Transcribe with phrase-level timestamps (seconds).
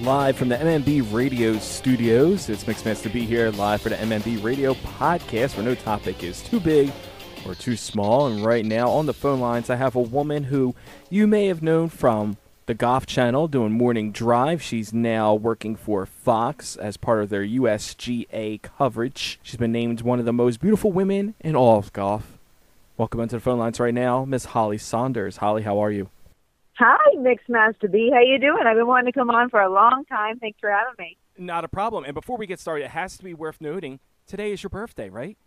[0.00, 2.50] live from the MMB Radio studios.
[2.50, 6.60] It's Mixmaster B here, live for the MMB Radio podcast, where no topic is too
[6.60, 6.92] big
[7.46, 8.26] or too small.
[8.26, 10.74] And right now on the phone lines, I have a woman who
[11.08, 12.36] you may have known from
[12.66, 14.60] the Golf Channel doing morning drive.
[14.60, 19.38] She's now working for Fox as part of their USGA coverage.
[19.42, 22.36] She's been named one of the most beautiful women in all of golf.
[22.98, 25.38] Welcome into the phone lines right now, Miss Holly Saunders.
[25.38, 26.10] Holly, how are you?
[26.78, 28.10] Hi, Mixmaster B.
[28.12, 28.64] How you doing?
[28.66, 30.38] I've been wanting to come on for a long time.
[30.38, 31.16] Thanks for having me.
[31.38, 32.04] Not a problem.
[32.04, 35.08] And before we get started, it has to be worth noting today is your birthday,
[35.08, 35.38] right?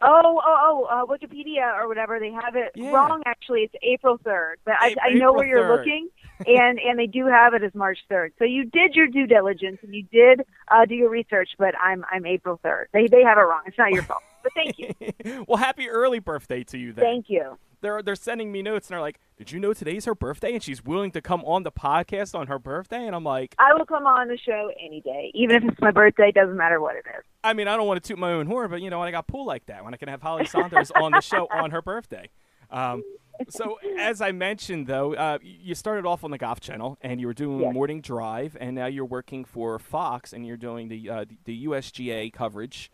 [0.00, 0.84] Oh, oh, oh!
[0.84, 2.92] Uh, Wikipedia or whatever they have it Yeah.
[2.92, 3.20] wrong.
[3.26, 6.08] Actually, it's April third, but I, know where you're looking,
[6.46, 8.32] and and they do have it as March third.
[8.38, 12.04] So you did your due diligence and you did uh, do your research, but I'm
[12.12, 12.88] I'm April third.
[12.92, 13.62] They they have it wrong.
[13.66, 14.22] It's not your fault.
[14.44, 17.04] But thank you, well, happy early birthday to you then.
[17.04, 17.58] thank you.
[17.80, 20.62] They're they're sending me notes and they're like, "Did you know today's her birthday?" And
[20.62, 23.06] she's willing to come on the podcast on her birthday.
[23.06, 25.90] And I'm like, I will come on the show any day, even if it's my
[25.90, 26.32] birthday.
[26.32, 27.24] Doesn't matter what it is.
[27.44, 29.10] I mean, I don't want to toot my own horn, but you know, when I
[29.12, 31.82] got pulled like that, when I can have Holly Saunders on the show on her
[31.82, 32.30] birthday.
[32.70, 33.02] Um,
[33.48, 37.26] so, as I mentioned, though, uh, you started off on the Golf Channel and you
[37.28, 37.72] were doing Yes.
[37.72, 42.30] morning drive, and now you're working for Fox and you're doing the uh, the USGA
[42.32, 42.90] coverage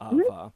[0.00, 0.32] of Mm-hmm.
[0.32, 0.48] uh,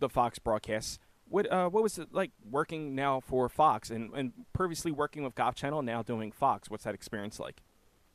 [0.00, 0.98] the Fox broadcasts.
[1.30, 5.36] What uh, what was it like working now for Fox and, and previously working with
[5.36, 6.68] Golf Channel, now doing Fox?
[6.68, 7.62] What's that experience like?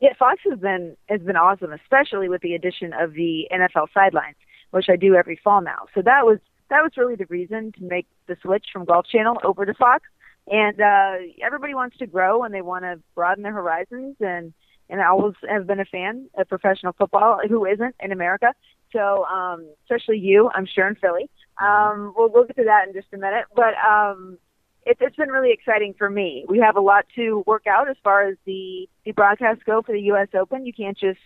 [0.00, 4.36] Yeah, Fox has been has been awesome, especially with the addition of the NFL sidelines,
[4.70, 5.86] which I do every fall now.
[5.94, 9.38] So that was that was really the reason to make the switch from Golf Channel
[9.42, 10.04] over to Fox.
[10.48, 14.16] And uh, everybody wants to grow and they want to broaden their horizons.
[14.20, 14.52] And
[14.90, 17.40] and I always have been a fan of professional football.
[17.48, 18.52] Who isn't in America?
[18.92, 21.30] So um, especially you, I'm sure in Philly.
[21.58, 23.46] Um, we'll we'll get to that in just a minute.
[23.54, 24.38] But um,
[24.84, 26.44] it, it's been really exciting for me.
[26.48, 29.92] We have a lot to work out as far as the the broadcasts go for
[29.92, 30.28] the U.S.
[30.34, 30.66] Open.
[30.66, 31.20] You can't just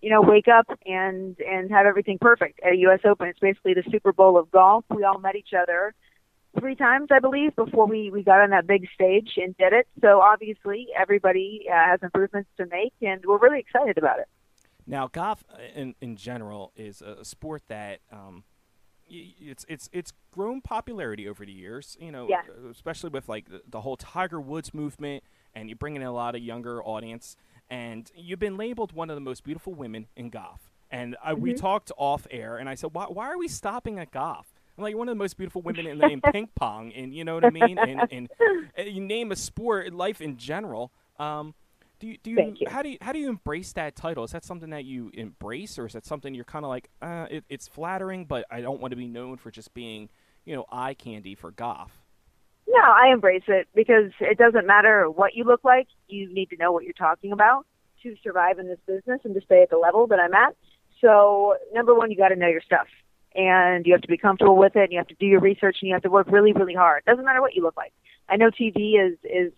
[0.00, 3.00] you know wake up and and have everything perfect at a U.S.
[3.04, 3.28] Open.
[3.28, 4.84] It's basically the Super Bowl of golf.
[4.90, 5.94] We all met each other
[6.58, 9.86] three times, I believe, before we we got on that big stage and did it.
[10.00, 14.28] So obviously, everybody uh, has improvements to make, and we're really excited about it.
[14.86, 18.44] Now, golf uh, in in general is a, sport that um,
[19.40, 21.96] it's it's it's grown popularity over the years.
[22.00, 22.42] You know, Yeah.
[22.48, 25.22] uh, especially with like the, the whole Tiger Woods movement,
[25.54, 27.36] and you bring in a lot of younger audience.
[27.70, 30.70] And you've been labeled one of the most beautiful women in golf.
[30.90, 34.10] And I, we talked off air, and I said, why, why are we stopping at
[34.10, 34.52] golf?
[34.76, 37.34] I'm like one of the most beautiful women in, in ping pong, and you know
[37.34, 37.78] what I mean.
[37.78, 38.28] And, and,
[38.78, 40.92] uh, you name a sport, life in general.
[41.18, 41.54] Um,
[42.02, 42.66] do you, do you, Thank you.
[42.68, 44.24] how do you how do you embrace that title?
[44.24, 47.26] Is that something that you embrace, or is that something you're kind of like, uh,
[47.30, 50.08] it, it's flattering, but I don't want to be known for just being,
[50.44, 51.92] you know, eye candy for golf?
[52.66, 55.86] No, I embrace it because it doesn't matter what you look like.
[56.08, 57.66] You need to know what you're talking about
[58.02, 60.56] to survive in this business and to stay at the level that I'm at.
[61.00, 62.88] So, number one, you got to know your stuff,
[63.36, 64.82] and you have to be comfortable with it.
[64.82, 67.04] And you have to do your research, and you have to work really, really hard.
[67.04, 67.92] Doesn't matter what you look like.
[68.28, 69.52] I know TV is is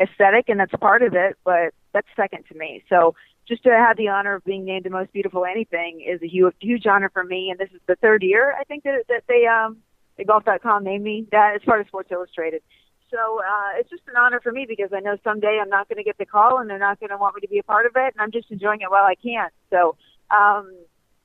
[0.00, 2.82] aesthetic, and that's part of it, but that's second to me.
[2.88, 3.14] So,
[3.48, 6.54] just to have the honor of being named the most beautiful anything is a huge,
[6.60, 7.50] huge honor for me.
[7.50, 9.78] And this is the third year I think that that they um
[10.16, 12.62] the golf.com named me that as part of Sports Illustrated.
[13.10, 15.98] So uh, it's just an honor for me because I know someday I'm not going
[15.98, 17.84] to get the call and they're not going to want me to be a part
[17.84, 19.48] of it, and I'm just enjoying it while I can.
[19.70, 19.96] So
[20.30, 20.72] um,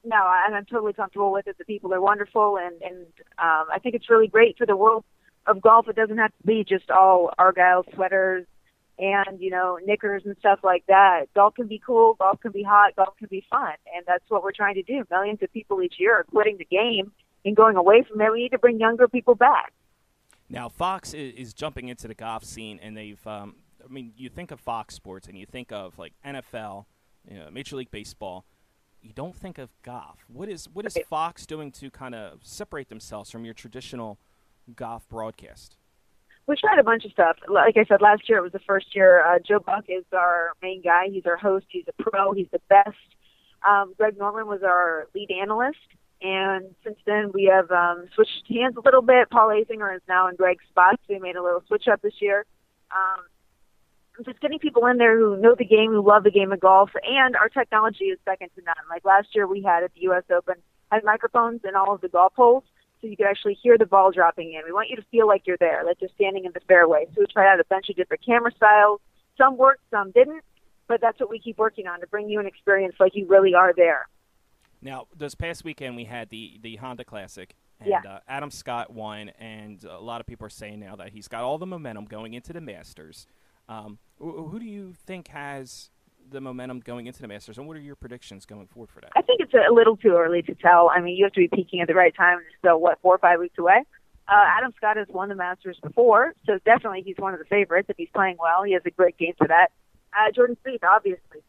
[0.03, 1.57] no, I- and I'm totally comfortable with it.
[1.57, 3.05] The people are wonderful, and and
[3.37, 5.05] um, I think it's really great for the world
[5.45, 5.87] of golf.
[5.87, 8.45] It doesn't have to be just all argyle sweaters
[8.99, 11.25] and you know knickers and stuff like that.
[11.35, 14.43] Golf can be cool, golf can be hot, golf can be fun, and that's what
[14.43, 15.03] we're trying to do.
[15.09, 17.11] Millions of people each year are quitting the game
[17.45, 18.31] and going away from it.
[18.31, 19.73] We need to bring younger people back.
[20.49, 23.25] Now, Fox is, jumping into the golf scene, and they've.
[23.27, 26.85] Um, I mean, you think of Fox Sports, and you think of like NFL,
[27.29, 28.45] you know, Major League Baseball.
[29.01, 30.25] You don't think of golf.
[30.27, 30.97] What is what is.
[31.09, 34.19] Fox doing to kind of separate themselves from your traditional
[34.75, 35.77] golf broadcast?
[36.47, 37.37] We tried a bunch of stuff.
[37.49, 39.23] Like I said, last year it was the first year.
[39.25, 41.07] Uh, Joe Buck is our main guy.
[41.11, 41.65] He's our host.
[41.69, 42.31] He's a pro.
[42.31, 42.95] He's the best.
[43.67, 45.77] Um, Greg Norman was our lead analyst.
[46.21, 49.29] And since then, we have um, switched hands a little bit.
[49.29, 50.99] Paul Azinger is now in Greg's spot.
[51.05, 52.45] So we made a little switch up this year.
[52.91, 53.25] Um,
[54.25, 56.89] just getting people in there who know the game, who love the game of golf,
[57.03, 58.75] and our technology is second to none.
[58.89, 60.23] Like last year, we had at the U.S.
[60.35, 60.55] Open
[60.91, 62.63] had microphones in all of the golf holes,
[63.01, 64.61] so you could actually hear the ball dropping in.
[64.65, 67.05] We want you to feel like you're there, like you're standing in the fairway.
[67.13, 68.99] So we tried out a bunch of different camera styles.
[69.37, 70.43] Some worked, some didn't,
[70.87, 73.53] but that's what we keep working on to bring you an experience like you really
[73.53, 74.07] are there.
[74.81, 78.01] Now, this past weekend we had the the Honda Classic, and Yeah.
[78.07, 81.43] uh, Adam Scott won, and a lot of people are saying now that he's got
[81.43, 83.27] all the momentum going into the Masters.
[83.69, 85.89] Um, wh- who do you think has
[86.29, 89.11] the momentum going into the Masters, and what are your predictions going forward for that?
[89.15, 90.89] I think it's a little too early to tell.
[90.93, 92.39] I mean, you have to be peaking at the right time.
[92.59, 93.83] Still what four or five weeks away.
[94.27, 97.87] Uh, Adam Scott has won the Masters before, so definitely he's one of the favorites
[97.89, 98.63] if he's playing well.
[98.63, 99.71] He has a great game for that.
[100.13, 101.39] Uh, Jordan Spieth, obviously,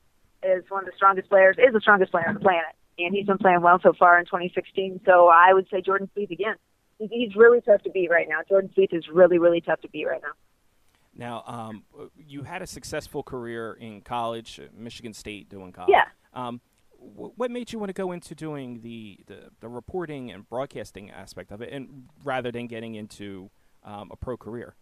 [0.45, 3.27] is one of the strongest players, is the strongest player on the planet, and he's
[3.27, 5.01] been playing well so far in 2016.
[5.05, 6.55] So I would say Jordan Spieth again.
[7.01, 8.41] He's really tough to beat right now.
[8.49, 10.33] Jordan Spieth is really, really tough to beat right now.
[11.19, 11.83] Now, um,
[12.17, 15.91] you had a successful career in college, Michigan State, doing college.
[15.91, 16.05] Yeah.
[16.33, 16.61] Um,
[17.01, 21.53] what made you want to go into doing the, the, the, reporting and broadcasting aspect
[21.53, 23.51] of it, and rather than getting into
[23.85, 24.75] um, a pro career?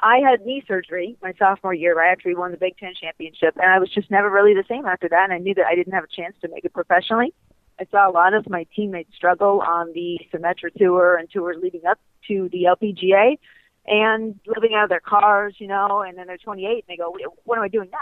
[0.00, 2.00] I had knee surgery my sophomore year.
[2.00, 4.86] I actually won the Big Ten championship, and I was just never really the same
[4.86, 5.24] after that.
[5.24, 7.34] And I knew that I didn't have a chance to make it professionally.
[7.78, 11.86] I saw a lot of my teammates struggle on the Symetra Tour and tours leading
[11.86, 11.98] up
[12.28, 13.38] to the LPGA,
[13.86, 16.00] and living out of their cars, you know.
[16.00, 17.98] And then they're 28, and they go, "What am I doing now?"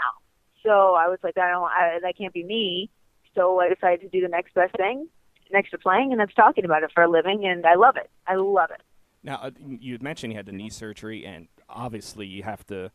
[0.63, 1.63] So I was like, "I don't.
[1.63, 2.89] I, that can't be me."
[3.35, 5.07] So I decided to do the next best thing
[5.51, 8.09] next to playing, and that's talking about it for a living, and I love it.
[8.27, 8.81] I love it.
[9.23, 12.91] Now, uh, you mentioned you had the knee surgery, and obviously you have to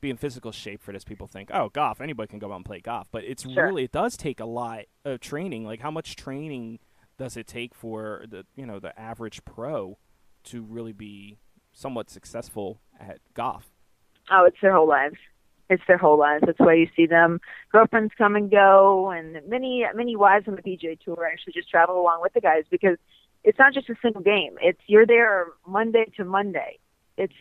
[0.00, 1.04] be in physical shape for this.
[1.04, 3.66] People think, oh, golf, anybody can go out and play golf, but it's sure.
[3.66, 5.64] really it does take a lot of training.
[5.64, 6.78] Like, how much training
[7.18, 9.98] does it take for the you know the average pro
[10.44, 11.38] to really be
[11.76, 13.70] somewhat successful at golf?
[14.30, 15.18] Oh, it's their whole lives
[15.68, 16.44] it's their whole lives.
[16.46, 17.40] That's why you see them.
[17.72, 22.00] Girlfriends come and go, and many many wives on the PGA Tour actually just travel
[22.00, 22.98] along with the guys because
[23.44, 24.56] it's not just a single game.
[24.60, 26.78] It's you're there Monday to Monday.
[27.16, 27.34] It's,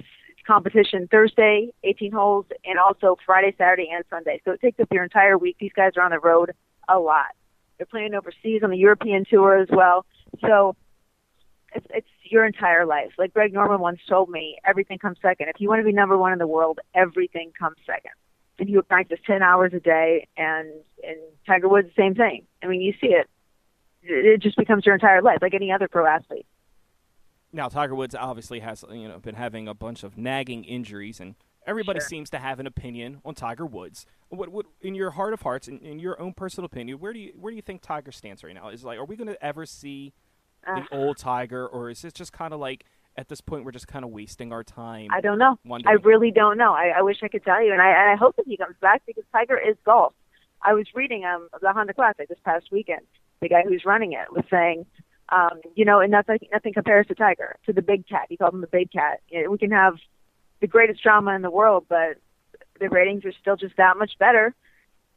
[0.45, 4.39] competition Thursday, 18 holes, and also Friday, Saturday, and Sunday.
[4.45, 5.57] So it takes up your entire week.
[5.59, 6.51] These guys are on the road
[6.87, 7.33] a lot.
[7.77, 10.05] They're playing overseas on the European Tour as well.
[10.41, 10.75] So
[11.75, 13.11] it's, it's your entire life.
[13.17, 15.49] Like Greg Norman once told me, everything comes second.
[15.49, 18.11] If you want to be number one in the world, everything comes second.
[18.57, 20.69] And he would practice ten hours a day, and
[21.03, 22.45] and Tiger Woods the same thing.
[22.63, 23.29] I mean, you see it.
[24.01, 26.45] It just becomes your entire life, like any other pro athlete.
[27.51, 31.35] Now, Tiger Woods obviously has you know been having a bunch of nagging injuries, and
[31.67, 32.07] everybody sure.
[32.07, 34.05] seems to have an opinion on Tiger Woods.
[34.29, 37.19] What, what in your heart of hearts, in, in your own personal opinion, where do
[37.19, 38.69] you where do you think Tiger stands right now?
[38.69, 40.13] Is like, are we going to ever see
[40.65, 42.85] the uh, old Tiger, or is this just kind of like
[43.17, 45.07] at this point we're just kind of wasting our time?
[45.11, 45.57] I don't know.
[45.65, 45.97] Wondering?
[45.97, 46.73] I really don't know.
[46.73, 48.75] I, I wish I could tell you, and I and I hope that he comes
[48.81, 50.13] back because Tiger is golf.
[50.61, 53.05] I was reading um the Honda Classic this past weekend.
[53.41, 54.85] The guy who's running it was saying,
[55.29, 58.27] um, you know, and nothing nothing compares to Tiger, to the big cat.
[58.29, 59.21] He called him the big cat.
[59.31, 59.95] We can have
[60.61, 62.17] the greatest drama in the world, but
[62.79, 64.53] the ratings are still just that much better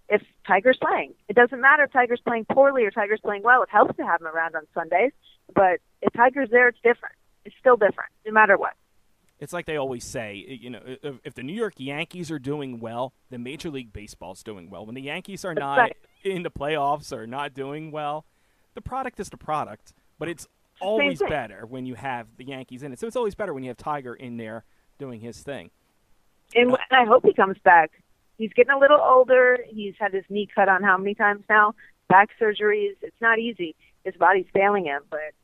[0.09, 1.15] if Tiger's playing.
[1.29, 3.63] It doesn't matter if Tiger's playing poorly or Tiger's playing well.
[3.63, 5.13] It helps to have him around on Sundays.
[5.55, 7.15] But if Tiger's there, it's different.
[7.45, 8.75] It's still different, no matter what.
[9.41, 12.81] It's like they always say, you know, if, if the New York Yankees are doing
[12.81, 14.85] well, then Major League Baseball's doing well.
[14.85, 15.97] When the Yankees are not right.
[16.25, 18.25] in the playoffs or not doing well,
[18.75, 19.93] the product is the product.
[20.19, 20.49] But it's
[20.81, 22.99] always better when you have the Yankees in it.
[22.99, 24.65] So it's always better when you have Tiger in there
[24.99, 25.71] doing his thing.
[26.55, 27.93] And, uh, and I hope he comes back.
[28.37, 29.59] He's getting a little older.
[29.69, 31.75] He's had his knee cut on how many times now?
[32.09, 32.97] Back surgeries.
[33.03, 33.77] It's not easy.
[34.05, 35.35] His body's failing him, but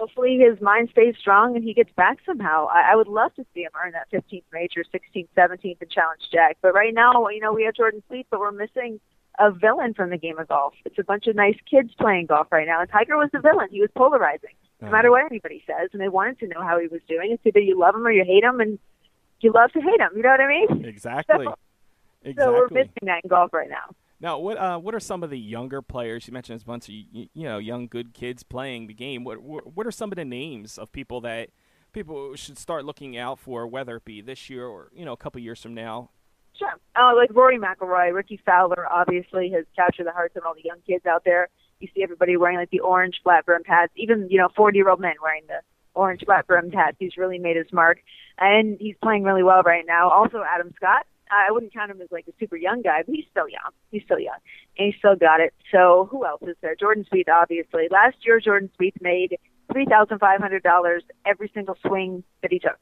[0.00, 2.66] hopefully his mind stays strong and he gets back somehow.
[2.72, 6.22] I, I would love to see him earn that 15th major, 16th, 17th, and challenge
[6.32, 6.56] Jack.
[6.62, 8.98] But right now, you know, we have Jordan Spieth, but we're missing
[9.38, 10.72] a villain from the game of golf.
[10.86, 13.68] It's a bunch of nice kids playing golf right now, and Tiger was the villain.
[13.70, 16.88] He was polarizing, no matter what anybody says, and they wanted to know how he
[16.88, 17.32] was doing.
[17.32, 18.78] It's either you love him or you hate him, and
[19.40, 20.10] you love to hate him.
[20.16, 20.84] You know what I mean?
[20.84, 21.46] Exactly.
[22.22, 22.44] So, exactly.
[22.44, 23.94] so we're missing that in golf right now.
[24.20, 26.26] Now, what uh, what are some of the younger players?
[26.26, 29.24] You mentioned a bunch of you, know young good kids playing the game.
[29.24, 31.48] What what are some of the names of people that
[31.92, 35.16] people should start looking out for, whether it be this year or you know a
[35.16, 36.10] couple years from now?
[36.58, 40.64] Sure, uh, like Rory McIlroy, Rickie Fowler, obviously has captured the hearts of all the
[40.64, 41.48] young kids out there.
[41.78, 44.90] You see everybody wearing like the orange flat brimmed hats, even you know forty year
[44.90, 45.60] old men wearing the
[45.94, 46.98] orange flat brimmed hats.
[46.98, 48.00] He's really made his mark,
[48.36, 50.10] and he's playing really well right now.
[50.10, 53.26] Also, Adam Scott I wouldn't count him as like a super young guy, but he's
[53.30, 53.70] still young.
[53.90, 54.38] He's still young,
[54.78, 55.54] and he still got it.
[55.72, 56.74] So who else is there?
[56.74, 57.88] Jordan Spieth, obviously.
[57.90, 59.38] Last year, Jordan Spieth made
[59.72, 62.78] three thousand five hundred dollars every single swing that he took.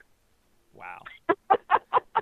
[0.74, 1.02] Wow.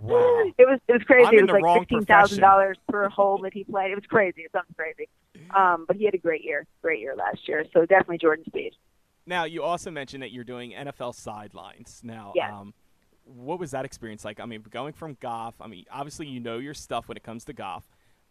[0.03, 0.53] wow.
[0.59, 1.27] It was it was crazy.
[1.27, 3.91] I'm it was like fifteen thousand dollars per hole that he played.
[3.93, 4.43] It was crazy.
[4.43, 5.09] It's something crazy.
[5.55, 7.65] Um, but he had a great year, great year last year.
[7.73, 8.73] So definitely Jordan Spieth.
[9.27, 12.01] Now you also mentioned that you're doing NFL sidelines.
[12.05, 12.57] Now, yeah.
[12.57, 12.75] um,
[13.27, 14.41] what was that experience like?
[14.41, 15.55] I mean, going from golf.
[15.61, 17.85] I mean, obviously you know your stuff when it comes to golf.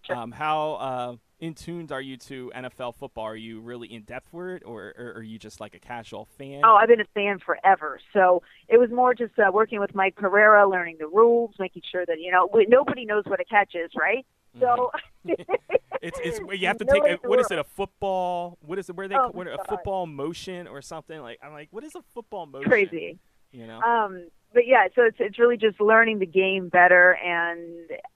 [0.03, 0.15] Sure.
[0.15, 3.25] Um, how uh, in tuned are you to NFL football?
[3.25, 6.27] Are you really in depth for it, or, or, are you just like a casual
[6.37, 6.61] fan?
[6.63, 7.99] Oh, I've been a fan forever.
[8.13, 12.05] So it was more just uh, working with Mike Pereira, learning the rules, making sure
[12.05, 14.25] that you know nobody knows what a catch is, right?
[14.59, 14.91] So
[16.01, 18.95] it's it's you have to take a, what is it a football what is it
[18.95, 22.01] where they Oh, what, a football motion or something like I'm like what is a
[22.13, 23.17] football motion crazy.
[23.51, 27.59] you know Um, but yeah, so it's it's really just learning the game better, and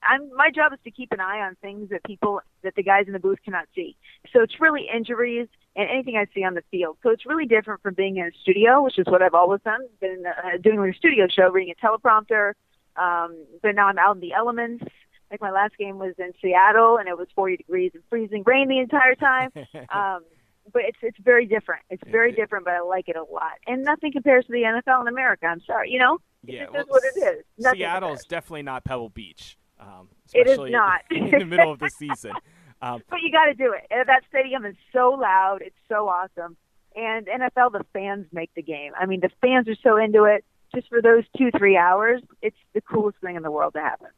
[0.02, 3.04] I'm my job is to keep an eye on things that people that the guys
[3.06, 3.94] in the booth cannot see.
[4.32, 6.96] So it's really injuries and anything I see on the field.
[7.02, 9.80] So it's really different from being in a studio, which is what I've always done,
[10.00, 12.54] been uh, doing a studio show, reading a teleprompter.
[12.96, 14.82] Um, but now I'm out in the elements.
[15.30, 18.68] Like my last game was in Seattle, and it was 40 degrees and freezing rain
[18.68, 19.50] the entire time.
[19.94, 20.24] um,
[20.72, 21.82] but it's it's very different.
[21.90, 23.52] It's very It- different, but I like it a lot.
[23.66, 25.46] And nothing compares to the NFL in America.
[25.46, 26.18] I'm sorry, you know.
[26.46, 27.44] It yeah just well, what it is.
[27.58, 28.24] Nothing Seattle's compares.
[28.26, 31.00] definitely not Pebble Beach um, It is especially not.
[31.10, 32.32] in the middle of the season
[32.82, 33.86] um, But you got to do it.
[33.90, 35.58] That stadium is so loud.
[35.62, 36.56] It's so awesome.
[36.96, 38.92] And NFL, the fans make the game.
[38.98, 40.44] I mean, the fans are so into it.
[40.74, 44.08] Just for those two, three hours, it's the coolest thing in the world to happen.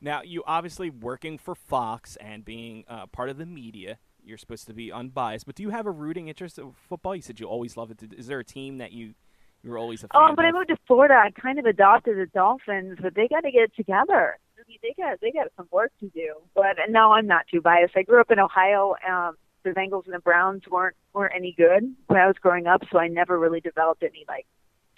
[0.00, 4.66] Now, you obviously working for Fox and being uh, part of the media, you're supposed
[4.66, 5.46] to be unbiased.
[5.46, 7.14] But do you have a rooting interest in football?
[7.14, 8.02] You said you always love it.
[8.16, 9.14] Is there a team that you
[9.62, 12.18] you were always a fan Oh, when I moved to Florida, I kind of adopted
[12.18, 14.38] the Dolphins, but they got to get it together.
[14.58, 16.34] I mean, they got they got some work to do.
[16.54, 17.96] But no, I'm not too biased.
[17.96, 18.94] I grew up in Ohio.
[19.08, 22.82] Um, the Bengals and the Browns weren't weren't any good when I was growing up,
[22.92, 24.46] so I never really developed any like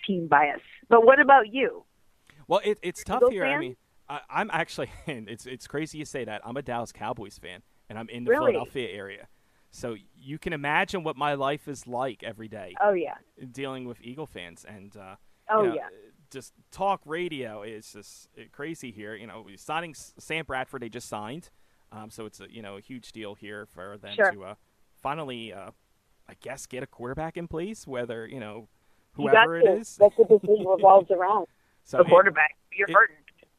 [0.06, 0.60] team bias.
[0.88, 1.84] But what about you?
[2.48, 3.44] Well, it, it's tough here.
[3.44, 3.76] I mean,
[4.08, 6.42] I, I'm actually, and it's it's crazy you say that.
[6.44, 8.52] I'm a Dallas Cowboys fan, and I'm in the Really?
[8.52, 9.28] Philadelphia area.
[9.70, 13.14] So you can imagine what my life is like every day Oh yeah,
[13.52, 15.16] dealing with Eagle fans, and uh,
[15.50, 15.88] oh you know, yeah.
[16.30, 19.14] just talk radio is just crazy here.
[19.14, 21.50] You know, signing Sam Bradford, they just signed,
[21.92, 24.30] um, so it's a you know a huge deal here for them Sure.
[24.32, 24.54] to uh,
[25.02, 25.72] finally, uh,
[26.28, 27.86] I guess, get a quarterback in place.
[27.86, 28.68] Whether you know
[29.18, 29.72] You whoever it to.
[29.80, 31.48] is, That's what this league revolves around.
[31.84, 32.56] so the it- quarterback.
[32.72, 33.16] You're it- hurting.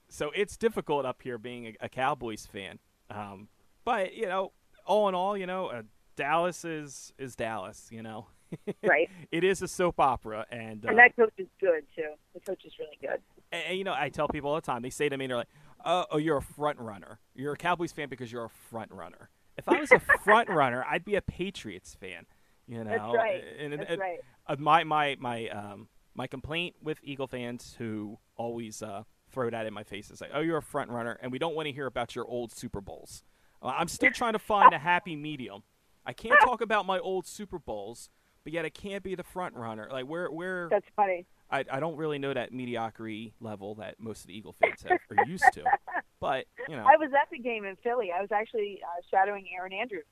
[0.10, 2.80] so it's difficult up here being a, a Cowboys fan.
[3.12, 3.50] Um,
[3.88, 4.52] but you know,
[4.86, 5.82] all in all, you know, uh,
[6.18, 7.88] Dallas is is Dallas.
[7.90, 8.28] You know,
[8.84, 9.10] Right.
[9.32, 12.12] it is a soap opera, and uh, And that coach is good too.
[12.34, 13.22] The coach is really good.
[13.54, 14.82] and, and, you know, I tell people all the time.
[14.82, 15.48] They say to me, and they're like,
[15.86, 17.20] "Oh, oh you're a front runner.
[17.34, 20.86] You're a Cowboys fan because you're a front runner." If I was a front runner,
[20.90, 22.26] I'd be a Patriots fan.
[22.68, 23.44] You know, That's right.
[23.60, 24.20] And, and- That's right.
[24.48, 29.66] uh, my my my um my complaint with Eagle fans who always uh, throw that
[29.66, 31.72] in my face is like, "Oh, you're a front runner, and we don't want to
[31.72, 33.24] hear about your old Super Bowls."
[33.62, 35.64] Uh, I'm still trying to find a happy medium.
[36.06, 38.10] I can't talk about my old Super Bowls,
[38.44, 39.90] but yet I can't be the front runner.
[39.92, 41.26] Like where where That's funny.
[41.52, 45.00] I I don't really know that mediocrity level that most of the Eagle fans have,
[45.18, 45.64] are used to.
[46.20, 48.12] But you know, I was at the game in Philly.
[48.12, 50.04] I was actually uh, shadowing Erin Andrews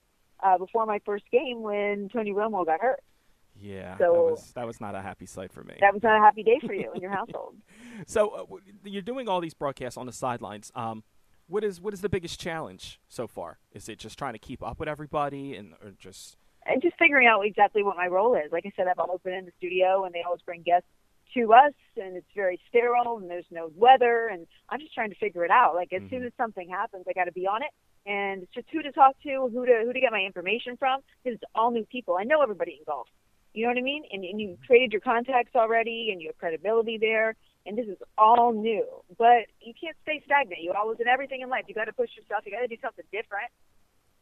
[0.43, 2.99] uh, before my first game when Tony Romo got hurt.
[3.59, 5.73] yeah, that so- was that was not a happy sight for me.
[5.79, 7.55] That was not a happy day for you in your household.
[8.05, 10.71] So uh, you're doing all these broadcasts on the sidelines.
[10.75, 11.03] Um,
[11.47, 13.59] what is what is the biggest challenge so far?
[13.71, 17.27] Is it just trying to keep up with everybody, and or just and just figuring
[17.27, 18.51] out exactly what my role is.
[18.51, 20.89] Like I said, I've always been in the studio, and they always bring guests
[21.35, 25.15] to us, and it's very sterile, and there's no weather, and I'm just trying to
[25.17, 25.75] figure it out.
[25.75, 26.27] Like as soon Mhm.
[26.27, 27.71] as something happens, I got to be on it,
[28.09, 31.01] and it's just who to talk to, who to who to get my information from,
[31.23, 32.15] because it's all new people.
[32.15, 33.07] I know everybody in golf.
[33.53, 34.03] You know what I mean?
[34.11, 37.35] And, and you created your contacts already, and you have credibility there.
[37.65, 38.85] And this is all new,
[39.17, 40.61] but you can't stay stagnant.
[40.61, 41.65] You always in everything in life.
[41.67, 42.45] You got to push yourself.
[42.45, 43.49] You got to do something different.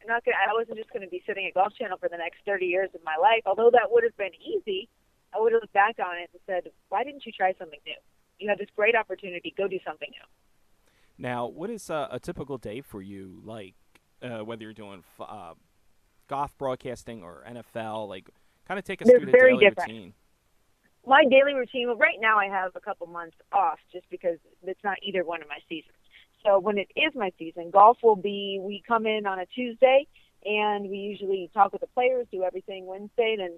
[0.00, 0.36] I'm not gonna.
[0.40, 2.88] I wasn't just going to be sitting at Golf Channel for the next 30 years
[2.94, 3.42] of my life.
[3.44, 4.88] Although that would have been easy,
[5.34, 8.00] I would have looked back on it and said, "Why didn't you try something new?
[8.38, 9.52] You had this great opportunity.
[9.56, 10.26] Go do something new."
[11.16, 13.40] now what is uh, a typical day for you?
[13.44, 13.74] Like
[14.22, 15.54] uh, whether you're doing f- uh,
[16.28, 18.28] golf broadcasting or NFL, like
[18.66, 19.90] kind of take us They're through the daily different.
[19.90, 20.14] routine.
[21.06, 21.88] My daily routine.
[21.88, 25.42] Well, right now I have a couple months off just because it's not either one
[25.42, 25.96] of my seasons.
[26.44, 28.58] So when it is my season, golf will be.
[28.60, 30.06] We come in on a Tuesday,
[30.44, 33.52] and we usually talk with the players, do everything Wednesday, then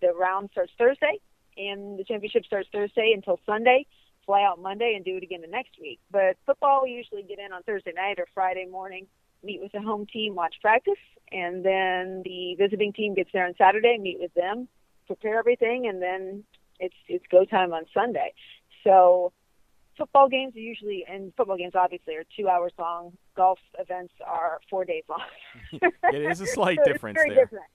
[0.00, 1.18] the round starts Thursday,
[1.56, 3.86] and the championship starts Thursday until Sunday.
[4.26, 5.98] Fly out Monday and do it again the next week.
[6.10, 9.06] But football, we usually get in on Thursday night or Friday morning,
[9.42, 11.00] meet with the home team, watch practice,
[11.32, 14.68] and then the visiting team gets there on Saturday, meet with them,
[15.06, 16.44] prepare everything, and then
[16.80, 18.32] it's it's go time on Sunday.
[18.84, 19.32] So
[19.96, 23.12] football games are usually and football games obviously are two hours long.
[23.36, 25.22] Golf events are four days long.
[26.12, 27.44] It is a slight So difference very there.
[27.44, 27.66] different.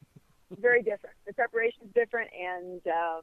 [0.59, 1.15] Very different.
[1.27, 3.21] The preparation's different and uh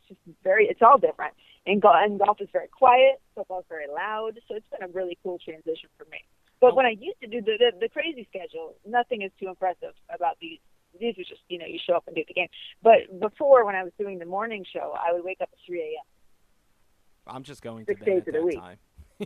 [0.00, 1.34] it's just very it's all different.
[1.66, 4.92] And, go- and golf is very quiet, Football is very loud, so it's been a
[4.92, 6.18] really cool transition for me.
[6.60, 6.74] But Oh.
[6.76, 10.36] when I used to do the, the the crazy schedule, nothing is too impressive about
[10.40, 10.58] these
[10.98, 12.48] these are just you know you show up and do the game.
[12.82, 15.80] But before when I was doing the morning show, I would wake up at 3
[15.80, 17.34] a.m.
[17.34, 18.58] I'm just going to Six bed days at of the week.
[18.58, 18.78] time.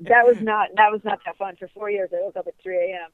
[0.00, 1.56] that was not that was not that fun.
[1.56, 3.10] For four years, I woke up at 3 a.m.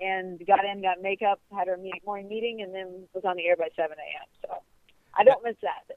[0.00, 3.56] and got in, got makeup, had our morning meeting, and then was on the air
[3.56, 4.26] by 7 a.m.
[4.42, 4.62] So
[5.14, 5.96] I don't miss that.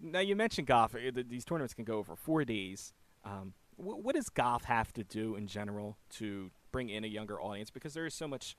[0.00, 0.94] Now you mentioned golf.
[0.94, 2.92] Uh, these tournaments can go over four days.
[3.24, 7.70] Um, what does golf have to do in general to bring in a younger audience?
[7.70, 8.56] Because there is so much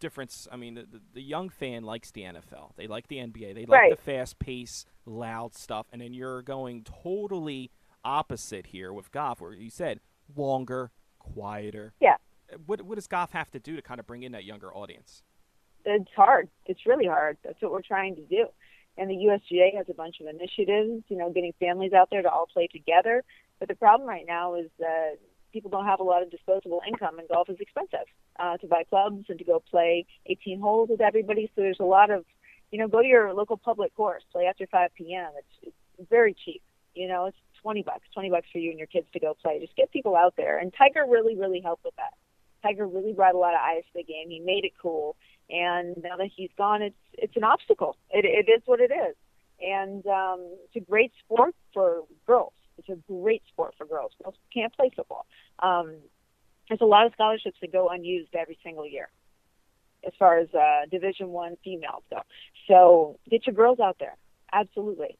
[0.00, 0.48] difference.
[0.50, 2.72] I mean, the, the, the, young fan likes the NFL.
[2.76, 3.54] They like the NBA.
[3.54, 3.90] They like right.
[3.90, 5.86] the fast pace, loud stuff.
[5.92, 7.70] And then you're going totally
[8.04, 10.00] opposite here with golf, where you said
[10.36, 11.94] longer, quieter.
[12.00, 12.16] Yeah.
[12.52, 14.74] Uh, what what does golf have to do to kind of bring in that younger
[14.74, 15.22] audience?
[15.84, 16.48] It's hard.
[16.66, 17.36] It's really hard.
[17.44, 18.46] That's what we're trying to do.
[18.96, 22.30] And the USGA has a bunch of initiatives, you know, getting families out there to
[22.30, 23.24] all play together.
[23.58, 25.16] But the problem right now is that
[25.52, 28.06] people don't have a lot of disposable income, and golf is expensive
[28.38, 31.50] uh, to buy clubs and to go play 18 holes with everybody.
[31.54, 32.24] So there's a lot of,
[32.70, 35.30] you know, go to your local public course, play after 5 p.m.
[35.38, 36.62] It's, it's very cheap.
[36.94, 39.58] You know, it's 20 bucks, 20 bucks for you and your kids to go play.
[39.60, 40.58] Just get people out there.
[40.58, 42.12] And Tiger really, really helped with that.
[42.62, 44.30] Tiger really brought a lot of eyes to the game.
[44.30, 45.16] He made it cool.
[45.50, 47.96] And now that he's gone, it's it's an obstacle.
[48.10, 49.14] It, it is what it is.
[49.60, 52.54] And um, it's a great sport for girls.
[52.78, 54.12] It's a great sport for girls.
[54.22, 55.26] Girls can't play football.
[55.62, 55.96] Um,
[56.68, 59.08] there's a lot of scholarships that go unused every single year,
[60.06, 62.20] as far as uh, Division One females go.
[62.68, 64.16] So get your girls out there.
[64.52, 65.18] Absolutely.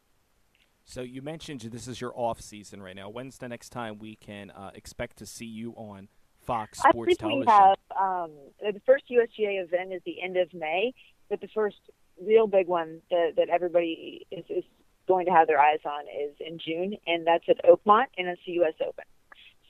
[0.85, 3.09] So you mentioned this is your off season right now.
[3.09, 6.09] When's the next time we can uh, expect to see you on
[6.47, 7.47] Fox Sports I think Television?
[7.47, 10.93] we have um, the first USGA event is the end of May,
[11.31, 11.79] but the first
[12.23, 14.65] real big one that, that everybody is, is
[15.09, 18.41] going to have their eyes on is in June, and that's at Oakmont, and it's
[18.47, 18.75] the U.S.
[18.81, 19.05] Open.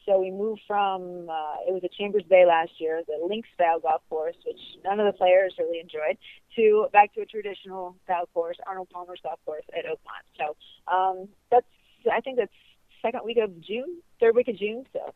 [0.06, 3.80] So we moved from uh, it was at Chambers Bay last year, the links style
[3.80, 6.18] golf course, which none of the players really enjoyed,
[6.56, 10.24] to back to a traditional style course, Arnold Palmer's golf course at Oakmont.
[10.38, 11.66] So um, that's
[12.12, 12.52] I think that's
[13.00, 14.84] second week of June, third week of June.
[14.92, 15.14] So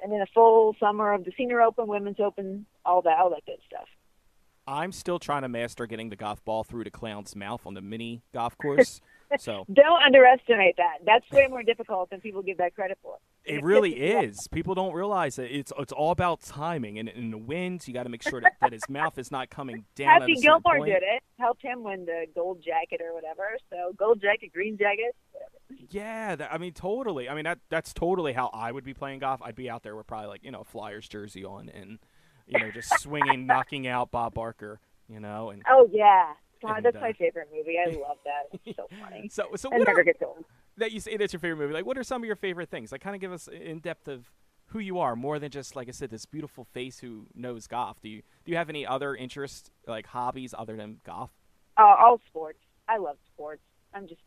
[0.00, 3.44] and then a full summer of the Senior Open, Women's Open, all that, all that
[3.46, 3.88] good stuff.
[4.66, 7.80] I'm still trying to master getting the golf ball through the clown's mouth on the
[7.80, 9.00] mini golf course.
[9.38, 10.98] So don't underestimate that.
[11.04, 13.16] That's way more difficult than people give that credit for.
[13.44, 14.48] It really is.
[14.48, 17.88] People don't realize that it's it's all about timing and in the winds.
[17.88, 20.20] You got to make sure that, that his mouth is not coming down.
[20.20, 21.22] Happy Gilmore did it.
[21.38, 23.56] Helped him win the gold jacket or whatever.
[23.70, 25.14] So gold jacket, green jacket.
[25.90, 27.28] Yeah, that, I mean, totally.
[27.28, 29.40] I mean, that that's totally how I would be playing golf.
[29.42, 31.98] I'd be out there with probably like you know a Flyers jersey on and
[32.46, 34.80] you know just swinging, knocking out Bob Barker.
[35.08, 37.76] You know, and oh yeah, God, and, that's uh, my favorite movie.
[37.78, 38.58] I love that.
[38.64, 39.28] It's so funny.
[39.28, 40.44] So, so what never are, gets old.
[40.76, 41.74] that you say that's your favorite movie?
[41.74, 42.92] Like, what are some of your favorite things?
[42.92, 44.30] Like, kind of give us in depth of
[44.66, 48.00] who you are, more than just like I said, this beautiful face who knows golf.
[48.00, 51.30] Do you do you have any other interests, like hobbies, other than golf?
[51.76, 52.58] Uh, all sports.
[52.88, 53.62] I love sports.
[53.94, 54.20] I'm just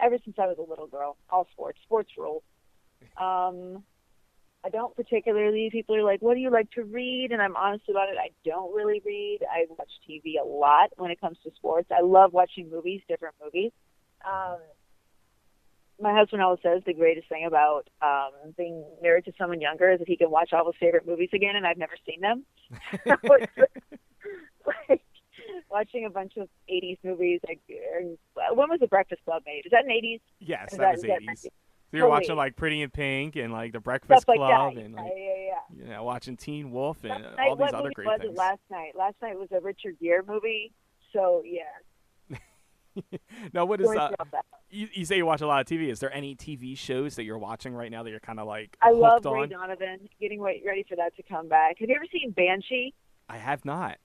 [0.00, 1.78] ever since I was a little girl, all sports.
[1.84, 2.42] Sports rule.
[3.20, 3.82] Um,
[4.64, 5.70] I don't particularly.
[5.72, 8.16] People are like, "What do you like to read?" And I'm honest about it.
[8.18, 9.40] I don't really read.
[9.50, 11.90] I watch TV a lot when it comes to sports.
[11.90, 13.72] I love watching movies, different movies.
[14.24, 14.58] Um,
[16.00, 19.98] my husband always says the greatest thing about um, being married to someone younger is
[19.98, 22.44] that he can watch all his favorite movies again, and I've never seen them.
[24.88, 25.04] like
[25.70, 27.40] watching a bunch of '80s movies.
[27.46, 29.62] Like, uh, when was The Breakfast Club made?
[29.64, 30.20] Is that an '80s?
[30.38, 31.42] Yes, Is that, was that eighties.
[31.42, 31.52] So 90s?
[31.92, 35.34] You're watching like Pretty in Pink and like The Breakfast Stuff Club and like yeah,
[35.46, 35.84] yeah.
[35.84, 38.32] you know watching Teen Wolf and Last uh, night, all these other great was things.
[38.32, 38.92] it last night?
[38.96, 40.72] Last night was a Richard Gere movie.
[41.12, 41.62] So yeah,
[43.52, 44.44] now, what is uh, that.
[44.70, 45.88] you, you say you watch a lot of TV?
[45.88, 48.76] Is there any TV shows that you're watching right now that you're kind of like
[48.80, 49.48] I love Ray on?
[49.48, 50.08] Donovan.
[50.20, 51.76] Getting ready for that to come back.
[51.78, 52.94] Have you ever seen Banshee?
[53.28, 53.98] I have not.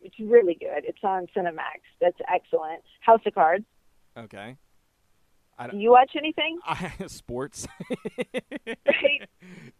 [0.00, 0.84] It's really good.
[0.84, 1.82] It's on Cinemax.
[2.00, 2.82] That's excellent.
[3.00, 3.64] House of Cards.
[4.16, 4.56] Okay.
[5.70, 6.58] Do you watch anything?
[6.66, 7.66] I, sports.
[8.66, 9.28] Right.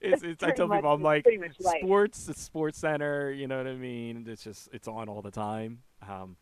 [0.00, 1.80] it's, it's, I tell much- people I'm like pretty much life.
[1.82, 3.30] sports, the Sports Center.
[3.32, 4.26] You know what I mean?
[4.28, 5.82] It's just it's on all the time.
[6.08, 6.36] Um,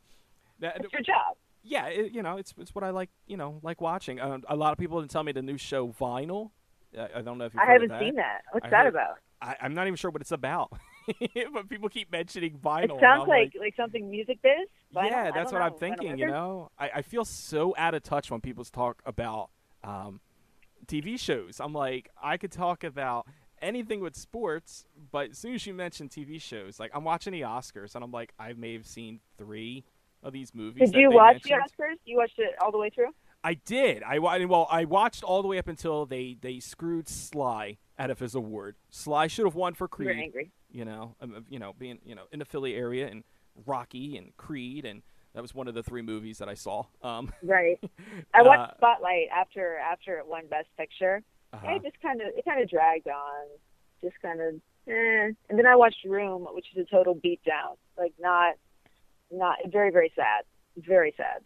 [0.60, 1.36] that- It's your job.
[1.62, 3.10] yeah, it, you know, it's it's what I like.
[3.26, 4.20] You know, like watching.
[4.20, 6.50] Um, a lot of people didn't tell me the new show Vinyl.
[6.98, 8.42] I, I don't know if you've I haven't of seen that.
[8.52, 9.16] What's I that heard- about?
[9.42, 10.70] I, I'm not even sure what it's about,
[11.52, 12.96] but people keep mentioning Vinyl.
[12.96, 14.52] It sounds I'm like, like something music biz.
[14.94, 15.10] Vinyl?
[15.10, 16.18] yeah, that's what I'm thinking.
[16.18, 19.50] You know, I, I feel so out of touch when people talk about
[19.84, 20.20] um,
[20.86, 21.60] TV shows.
[21.60, 23.26] I'm like, I could talk about
[23.62, 27.42] anything with sports, but as soon as you mention TV shows, like I'm watching the
[27.42, 29.84] Oscars, and I'm like, I may have seen three
[30.22, 30.90] of these movies.
[30.90, 31.62] Did you watch mentioned.
[31.78, 31.96] the Oscars?
[32.04, 33.10] You watched it all the way through?
[33.42, 34.02] I did.
[34.02, 38.18] I well, I watched all the way up until they they screwed Sly out of
[38.18, 38.74] his award.
[38.88, 40.50] Sly should have won for Creed angry.
[40.72, 43.22] you know, um, you know, being you know in the Philly area and
[43.66, 45.02] Rocky and Creed, and
[45.34, 46.84] that was one of the three movies that I saw.
[47.02, 47.78] Um, Right.
[48.34, 51.74] I watched uh, Spotlight after after it won Best Picture, Uh-huh.
[51.76, 53.46] it just kind of it kind of dragged on,
[54.02, 54.54] just kind of.
[54.88, 55.30] Eh.
[55.50, 57.76] And then I watched Room, which is a total beatdown.
[57.98, 58.54] Like not,
[59.30, 60.44] not very very sad,
[60.78, 61.42] very sad.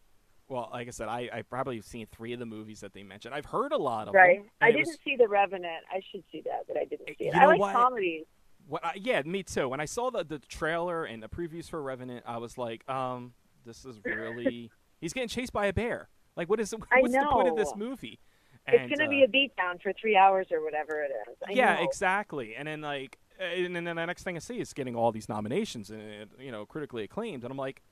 [0.48, 3.02] Well, like I said, I I probably have seen three of the movies that they
[3.02, 3.35] mentioned.
[3.35, 4.38] I've heard a lot of Right.
[4.38, 4.50] them.
[4.61, 4.68] Right.
[4.68, 5.85] I didn't was- see The Revenant.
[5.90, 7.35] I should see that, but I didn't see You it.
[7.35, 7.72] know I like what?
[7.74, 8.26] comedies.
[8.66, 9.68] What I, yeah, me too.
[9.68, 13.35] When I saw the the trailer and the previews for Revenant, I was like, um,
[13.64, 16.09] this is really he's getting chased by a bear.
[16.37, 18.18] Like, what is what's the point of this movie?
[18.66, 21.37] it's going to uh, be a beatdown for three hours or whatever it is.
[21.46, 21.83] I yeah, know.
[21.85, 22.54] exactly.
[22.57, 25.90] And then like, and then the next thing I see is getting all these nominations
[25.90, 27.83] and you know critically acclaimed, and I'm like,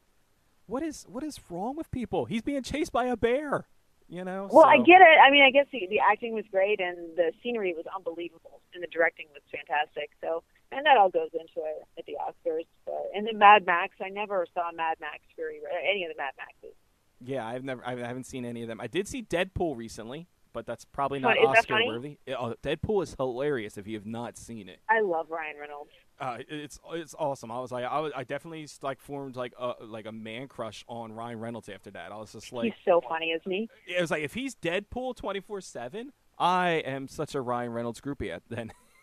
[0.66, 2.24] what is what is wrong with people?
[2.24, 3.66] He's being chased by a bear.
[4.08, 4.46] You know.
[4.52, 5.18] Well, I get it.
[5.26, 8.82] I mean, I guess the, the acting was great and the scenery was unbelievable and
[8.82, 10.10] the directing was fantastic.
[10.20, 12.66] So, and that all goes into it at the Oscars.
[12.84, 16.34] But, and then Mad Max, I never saw Mad Max Fury, any of the Mad
[16.36, 16.76] Maxes.
[17.24, 18.82] Yeah, I've never, I haven't seen any of them.
[18.82, 22.18] I did see Deadpool recently, but that's probably not that Oscar worthy.
[22.28, 24.80] Oh, Deadpool is hilarious if you have not seen it.
[24.90, 25.92] I love Ryan Reynolds.
[26.20, 27.50] Uh, it's it's awesome.
[27.50, 30.84] I was like, I, was, I definitely like formed like a like a man crush
[30.86, 32.12] on Ryan Reynolds after that.
[32.12, 33.68] I was just like, He's so funny, isn't he?
[33.86, 38.00] it was like if he's Deadpool twenty four seven, I am such a Ryan Reynolds
[38.00, 38.72] groupie at then.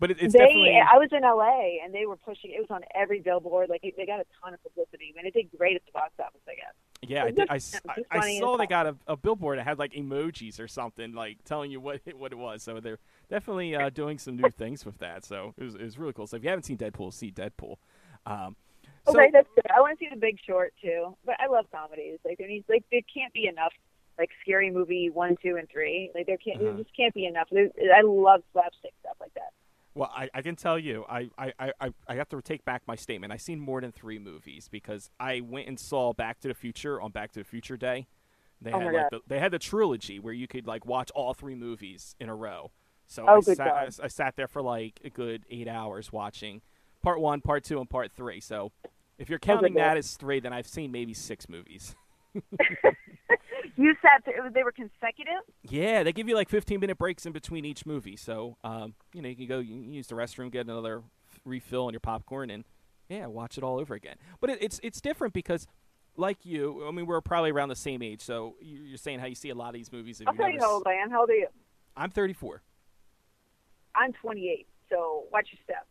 [0.00, 2.50] but it, it's they, definitely I was in LA and they were pushing.
[2.50, 3.70] It was on every billboard.
[3.70, 5.14] Like they got a ton of publicity.
[5.14, 6.74] I mean, it did great at the box office, I guess.
[7.08, 7.24] Yeah.
[7.24, 7.54] I, did, I
[7.88, 11.38] I- I saw they got a, a billboard that had like emojis or something like
[11.44, 12.62] telling you what it, what it was.
[12.62, 12.98] So they're
[13.30, 15.24] definitely uh, doing some new things with that.
[15.24, 16.26] So it was, it was really cool.
[16.26, 17.76] So if you haven't seen Deadpool, see Deadpool.
[18.26, 18.56] Um,
[19.06, 19.64] so, Okay, that's good.
[19.74, 22.18] I want to see The Big Short too, but I love comedies.
[22.24, 23.72] Like there needs, like there can't be enough
[24.18, 26.10] like scary movie one, two, and three.
[26.14, 26.72] Like there can't, Uh-huh.
[26.72, 27.48] there just can't be enough.
[27.50, 29.50] There's, I love slapstick stuff like that.
[29.94, 32.96] Well, I, I can tell you, I, I, I, I have to take back my
[32.96, 33.32] statement.
[33.32, 37.00] I've seen more than three movies because I went and saw Back to the Future
[37.00, 38.08] on Back to the Future Day.
[38.60, 41.34] They Oh had like the, they had the trilogy where you could like watch all
[41.34, 42.72] three movies in a row.
[43.06, 43.88] So Oh, I, good sat, I.
[44.02, 46.62] I sat there for like a good eight hours watching
[47.02, 48.40] part one, part two, and part three.
[48.40, 48.72] So
[49.18, 51.94] if you're counting Oh, that as three, then I've seen maybe six movies.
[53.76, 55.42] You said they were consecutive.
[55.62, 58.16] Yeah, they give you like 15 minute breaks in between each movie.
[58.16, 61.02] So, um, you know, you can go you can use the restroom, get another
[61.44, 62.64] refill on your popcorn, and
[63.08, 64.16] yeah, watch it all over again.
[64.40, 65.66] But it, it's it's different because,
[66.16, 68.20] like you, I mean, we're probably around the same age.
[68.22, 70.22] So you- you're saying how you see a lot of these movies.
[70.26, 71.10] I'll tell you how old I am.
[71.10, 71.48] How old are you?
[71.96, 72.62] I'm 34.
[73.96, 74.66] I'm 28.
[74.90, 75.86] So watch your step.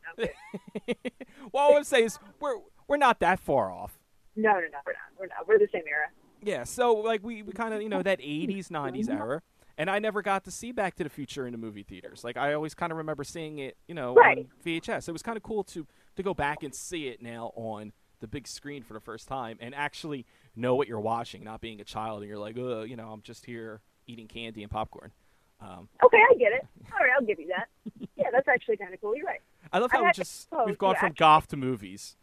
[0.87, 0.93] No,
[1.51, 2.55] well, what I'm saying is we're
[2.87, 3.99] we're not that far off.
[4.35, 5.19] no, no, no, we're not.
[5.19, 5.47] We're not.
[5.47, 6.07] We're the same era.
[6.43, 9.41] Yeah, so like we, we kind of you know that '80s '90s era,
[9.77, 12.23] and I never got to see Back to the Future in the movie theaters.
[12.23, 14.39] Like I always kind of remember seeing it, you know, Right.
[14.39, 15.07] on VHS.
[15.07, 18.27] It was kind of cool to to go back and see it now on the
[18.27, 20.25] big screen for the first time and actually
[20.55, 23.21] know what you're watching, not being a child and you're like, oh, you know, I'm
[23.21, 25.11] just here eating candy and popcorn.
[25.59, 26.65] Um, Okay, I get it.
[26.93, 27.67] All right, I'll give you that.
[28.15, 29.15] Yeah, that's actually kind of cool.
[29.15, 29.41] You're right.
[29.73, 32.15] I love I how we just we've gone from actually- golf to movies.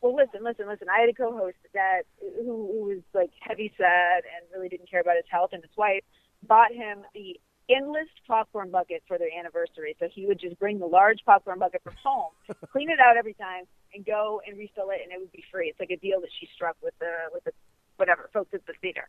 [0.00, 0.88] Well, listen, listen, listen.
[0.88, 5.00] I had a co-host that who, who was like heavy set and really didn't care
[5.00, 6.02] about his health, and his wife
[6.46, 9.96] bought him the endless popcorn bucket for their anniversary.
[9.98, 12.32] So he would just bring the large popcorn bucket from home,
[12.72, 15.68] clean it out every time, and go and refill it, and it would be free.
[15.68, 17.52] It's like a deal that she struck with the with the
[17.96, 19.08] whatever folks at the theater.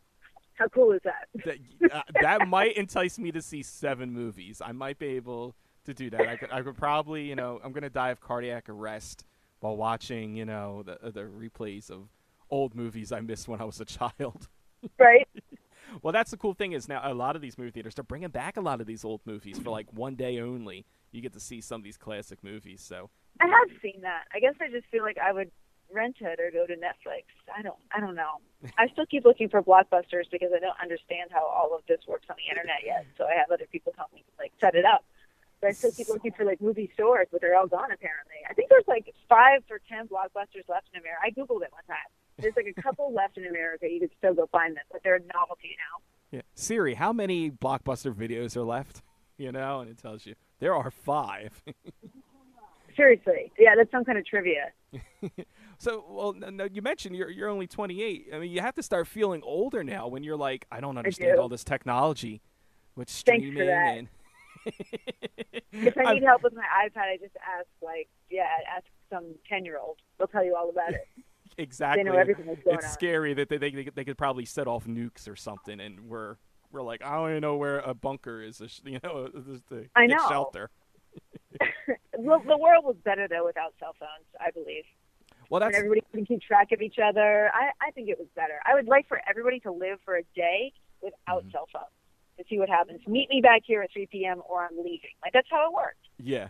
[0.54, 1.28] How cool is that?
[1.44, 4.60] that, uh, that might entice me to see seven movies.
[4.64, 6.20] I might be able to do that.
[6.22, 9.24] I could, I could probably, you know, I'm gonna die of cardiac arrest
[9.60, 12.08] while watching, you know, the uh, the replays of
[12.50, 14.48] old movies I missed when I was a child.
[14.98, 15.28] Right?
[16.02, 18.28] well, that's the cool thing is now a lot of these movie theaters they're bringing
[18.28, 20.86] back a lot of these old movies for like one day only.
[21.10, 22.82] You get to see some of these classic movies.
[22.82, 24.24] So I have seen that.
[24.34, 25.50] I guess I just feel like I would
[25.92, 27.24] rent it or go to Netflix.
[27.54, 28.40] I don't I don't know.
[28.76, 32.26] I still keep looking for blockbusters because I don't understand how all of this works
[32.28, 33.06] on the internet yet.
[33.16, 35.04] So I have other people help me like set it up.
[35.60, 38.36] But I still keep looking for like movie stores, but they're all gone apparently.
[38.48, 41.20] I think there's like five or ten blockbusters left in America.
[41.24, 41.96] I googled it one time.
[42.38, 43.88] There's like a couple left in America.
[43.90, 46.36] You could still go find them, but they're a novelty now.
[46.38, 49.02] yeah, Siri, how many blockbuster videos are left?
[49.36, 51.62] You know, and it tells you there are five.
[52.96, 54.72] Seriously, yeah, that's some kind of trivia.
[55.80, 58.30] So, well, no, you mentioned you're you're only 28.
[58.34, 61.36] I mean, you have to start feeling older now when you're like, I don't understand
[61.36, 61.40] do.
[61.40, 62.42] all this technology
[62.98, 64.08] which streaming and.
[65.72, 69.34] If I I'm- need help with my iPad, I just ask like, yeah, ask some
[69.48, 69.98] ten year old.
[70.18, 71.06] They'll tell you all about it.
[71.56, 72.02] exactly.
[72.04, 72.92] They know everything that's going it's on.
[72.92, 76.36] scary that they, they they could probably set off nukes or something, and we're
[76.72, 78.60] we're like, I don't even know where a bunker is.
[78.84, 79.28] You know,
[79.70, 80.16] the, I know.
[80.28, 80.70] shelter.
[82.20, 84.26] Well, the world was better though without cell phones.
[84.40, 84.82] I believe
[85.50, 87.48] Well, that's everybody can keep track of each other.
[87.54, 88.60] I, I think it was better.
[88.66, 91.52] I would like for everybody to live for a day without Mhm.
[91.52, 91.86] cell phones.
[92.38, 93.00] To see what happens.
[93.06, 94.42] Meet me back here at 3 p.m.
[94.48, 95.10] or I'm leaving.
[95.22, 96.08] Like that's how it worked.
[96.18, 96.48] Yeah.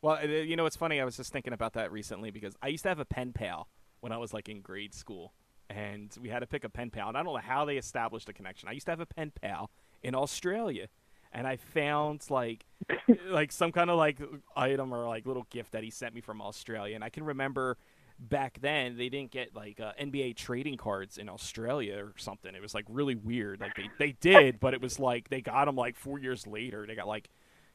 [0.00, 1.00] Well, you know, it's funny.
[1.00, 3.68] I was just thinking about that recently because I used to have a pen pal
[4.00, 5.32] when I was like in grade school,
[5.70, 7.08] and we had to pick a pen pal.
[7.08, 8.68] And I don't know how they established a connection.
[8.68, 9.70] I used to have a pen pal
[10.02, 10.88] in Australia,
[11.32, 12.66] and I found like
[13.26, 14.18] like some kind of like
[14.56, 17.76] item or like little gift that he sent me from Australia, and I can remember
[18.18, 22.54] back then they didn't get like uh, NBA trading cards in Australia or something.
[22.54, 23.60] It was like really weird.
[23.60, 26.86] Like they they did, but it was like they got them like four years later.
[26.86, 27.28] They got like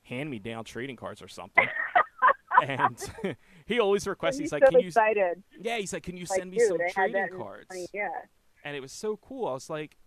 [0.04, 1.68] hand me down trading cards or something.
[2.66, 2.98] and
[3.66, 4.38] he always requests.
[4.38, 5.44] He's like, so "Can you?" excited.
[5.60, 8.10] Yeah, he's like, "Can you Like, send me dude, some trading in cards?" 20 yeah.
[8.64, 9.48] And it was so cool.
[9.48, 9.98] I was like,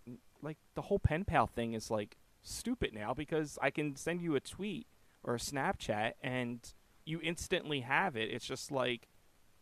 [0.43, 4.35] like the whole pen pal thing is like stupid now because I can send you
[4.35, 4.87] a tweet
[5.23, 6.61] or a Snapchat and
[7.05, 8.31] you instantly have it.
[8.31, 9.09] It's just like,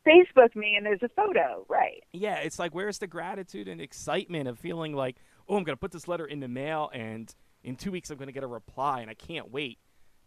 [0.09, 2.03] Facebook me and there's a photo, right?
[2.13, 5.17] yeah, it's like where's the gratitude and excitement of feeling like,
[5.49, 8.33] oh, I'm gonna put this letter in the mail and in two weeks I'm gonna
[8.33, 9.79] get a reply and I can't wait.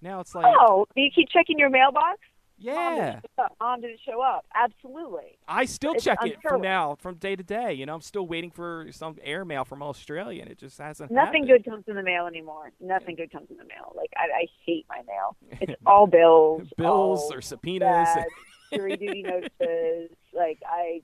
[0.01, 2.19] Now it's like, Oh, do you keep checking your mailbox?
[2.63, 3.55] Yeah, did it show up?
[3.59, 4.45] Mom, did it show up?
[4.53, 5.39] Absolutely.
[5.47, 7.73] I still It's check it from now, from day to day.
[7.73, 11.09] You know, I'm still waiting for some airmail from Australia, and it just hasn't.
[11.09, 11.63] Nothing happened.
[11.65, 12.71] good comes in the mail anymore.
[12.79, 13.93] Nothing good comes in the mail.
[13.95, 15.35] Like I, I hate my mail.
[15.59, 18.09] It's all bills, Bills all or subpoenas.
[18.73, 20.09] jury duty notices.
[20.33, 21.01] Like I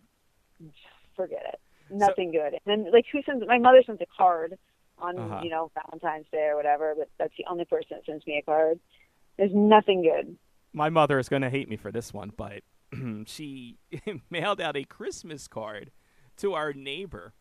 [1.15, 1.60] forget it.
[1.89, 2.53] Nothing good.
[2.53, 3.43] And then like who sends?
[3.47, 4.58] My mother sends a card
[4.99, 5.41] on Uh-huh.
[5.43, 6.93] you know Valentine's Day or whatever.
[6.97, 8.80] But that's the only person that sends me a card.
[9.38, 10.38] There's nothing good.
[10.73, 12.62] My mother is going to hate me for this one, but
[13.25, 13.77] she
[14.30, 15.91] mailed out a Christmas card
[16.38, 17.34] to our neighbor,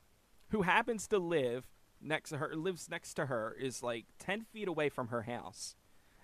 [0.51, 1.67] who happens to live
[2.01, 2.55] next to her.
[2.55, 5.75] Lives next to her is like ten feet away from her house,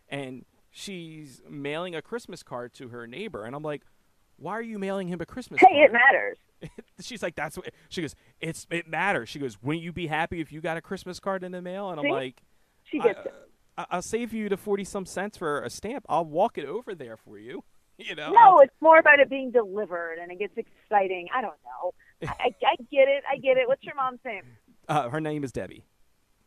[0.09, 3.83] and she's mailing a Christmas card to her neighbor, and I'm like.
[4.43, 5.91] Why are you mailing him a Christmas Hey, card?
[5.91, 6.37] it matters.
[7.01, 8.15] she's like, that's what she goes.
[8.41, 9.29] It's it matters.
[9.29, 11.91] She goes, wouldn't you be happy if you got a Christmas card in the mail?
[11.91, 12.13] And I'm See?
[12.13, 12.43] like,
[12.85, 13.35] She gets I, it.
[13.79, 16.05] I- I'll save you the forty some cents for a stamp.
[16.09, 17.65] I'll walk it over there for you.
[17.99, 18.33] You know.
[18.33, 21.29] No, it's more about it being delivered, and it gets exciting.
[21.33, 21.93] I don't know.
[22.29, 23.23] I, I, I get it.
[23.31, 23.69] I get it.
[23.69, 24.43] What's your mom's name?
[24.89, 25.85] Uh, her name is Debbie.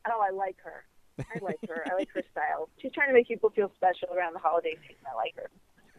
[0.09, 0.83] Oh, I like her.
[1.19, 1.85] I like her.
[1.89, 2.67] I like her style.
[2.81, 5.05] She's trying to make people feel special around the holiday season.
[5.09, 5.49] I like her.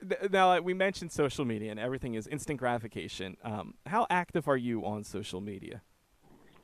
[0.00, 3.36] Th- Now uh, we mentioned social media and everything is instant gratification.
[3.42, 5.82] Um, how active are you on social media?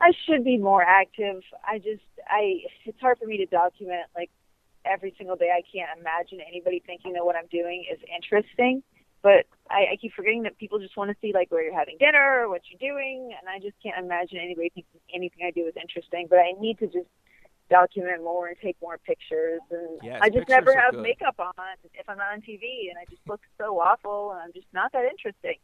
[0.00, 1.42] I should be more active.
[1.66, 4.30] I just, I, it's hard for me to document like
[4.84, 5.50] every single day.
[5.56, 8.82] I can't imagine anybody thinking that what I'm doing is interesting.
[9.22, 11.96] But I, I keep forgetting that people just want to see like where you're having
[11.98, 15.60] dinner or what you're doing, and I just can't imagine anybody thinking anything I do
[15.66, 16.26] is interesting.
[16.28, 17.06] But I need to just
[17.72, 19.60] document more and take more pictures.
[19.70, 21.02] And Yes, I just never have good.
[21.02, 21.52] makeup on
[21.94, 24.92] if I'm not on TV, and I just look so awful, and I'm just not
[24.92, 25.56] that interesting.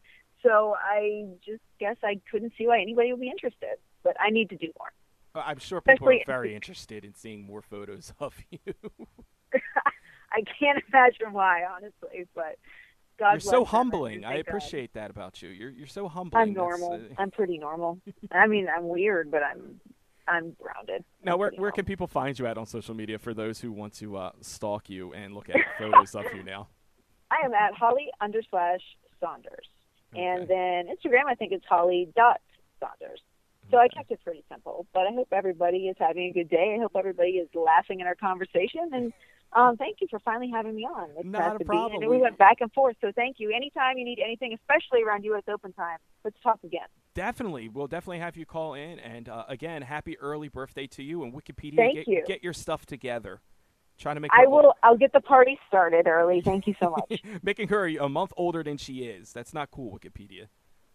[0.42, 3.76] So I just guess I couldn't see why anybody would be interested.
[4.04, 4.92] But I need to do more.
[5.34, 8.58] Uh, I'm sure people are very interested in seeing more photos of you.
[10.32, 12.56] I can't imagine why, honestly, but
[13.18, 14.20] God you're so humbling.
[14.20, 14.50] do I thank God.
[14.52, 15.48] appreciate that about you.
[15.48, 16.42] You're you're so humbling.
[16.42, 16.92] I'm normal.
[16.94, 17.98] uh, I'm pretty normal.
[18.30, 19.80] I mean, I'm weird, but I'm
[20.28, 21.04] I'm grounded.
[21.24, 23.94] now, where where can people find you at on social media for those who want
[23.94, 26.68] to uh, stalk you and look at photos of you now?
[27.30, 28.80] I am at Holly under slash
[29.20, 29.66] Saunders,
[30.14, 30.24] Okay.
[30.24, 32.40] and then Instagram I think it's Holly dot
[32.80, 33.20] Saunders.
[33.70, 36.74] So I kept it pretty simple, but I hope everybody is having a good day.
[36.78, 39.12] I hope everybody is laughing in our conversation, and
[39.52, 41.10] um, thank you for finally having me on.
[41.18, 42.00] It's Not a problem.
[42.00, 43.50] We We- went back and forth, so thank you.
[43.54, 45.42] Anytime you need anything, especially around U.S.
[45.48, 46.88] Open time, let's talk again.
[47.18, 49.00] Definitely, we'll definitely have you call in.
[49.00, 51.74] And uh, again, happy early birthday to you and Wikipedia.
[51.74, 52.22] Thank get, you.
[52.24, 53.40] get your stuff together.
[53.98, 54.72] Trying to make I will.
[54.84, 56.42] I'll get the party started early.
[56.42, 57.20] Thank you so much.
[57.42, 59.32] making her a month older than she is.
[59.32, 60.46] That's not cool, Wikipedia.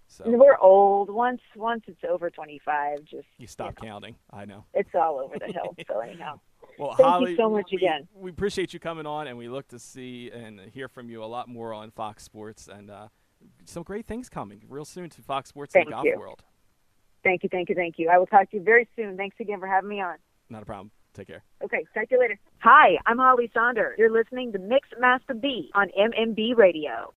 [0.07, 1.09] So We're old.
[1.09, 3.85] Once once it's over 25, just you stop know.
[3.89, 4.15] counting.
[4.31, 4.63] I know.
[4.73, 5.75] it's all over the hill.
[5.89, 6.39] So anyhow,
[6.79, 8.07] Well, Thank you so much we, again.
[8.15, 11.25] We appreciate you coming on, and we look to see and hear from you a
[11.25, 13.09] lot more on Fox Sports and uh,
[13.65, 16.17] some great things coming real soon to Fox Sports and Thank the Golf you.
[16.19, 16.43] World.
[17.23, 18.09] thank you, thank you, thank you.
[18.09, 19.17] I will talk to you very soon.
[19.17, 20.15] Thanks again for having me on.
[20.49, 20.91] Not a problem.
[21.13, 21.43] Take care.
[21.63, 22.39] Okay, talk to you later.
[22.59, 23.95] Hi, I'm Holly Saunders.
[23.99, 27.11] You're listening to Mix Master B on MMB Radio.